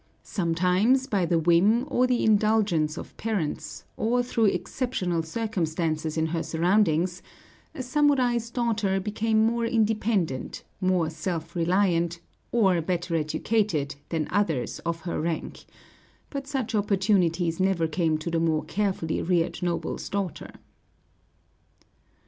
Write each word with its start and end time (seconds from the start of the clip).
Sometimes, 0.23 1.05
by 1.05 1.27
the 1.27 1.37
whim 1.37 1.85
or 1.87 2.07
the 2.07 2.23
indulgence 2.23 2.97
of 2.97 3.15
parents, 3.17 3.85
or 3.97 4.23
through 4.23 4.45
exceptional 4.45 5.21
circumstances 5.21 6.17
in 6.17 6.25
her 6.25 6.41
surroundings, 6.41 7.21
a 7.75 7.83
samurai's 7.83 8.49
daughter 8.49 8.99
became 8.99 9.45
more 9.45 9.63
independent, 9.63 10.63
more 10.81 11.11
self 11.11 11.55
reliant, 11.55 12.19
or 12.51 12.81
better 12.81 13.15
educated, 13.15 13.93
than 14.09 14.27
others 14.31 14.79
of 14.79 15.01
her 15.01 15.21
rank; 15.21 15.65
but 16.31 16.47
such 16.47 16.73
opportunities 16.73 17.59
never 17.59 17.85
came 17.87 18.17
to 18.17 18.31
the 18.31 18.39
more 18.39 18.63
carefully 18.63 19.21
reared 19.21 19.61
noble's 19.61 20.09
daughter. 20.09 20.49